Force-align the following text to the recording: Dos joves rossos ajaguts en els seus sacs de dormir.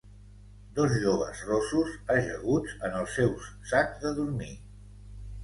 Dos 0.77 0.95
joves 1.03 1.43
rossos 1.49 1.91
ajaguts 2.15 2.75
en 2.89 2.97
els 3.01 3.15
seus 3.19 3.53
sacs 3.75 4.03
de 4.07 4.17
dormir. 4.23 4.51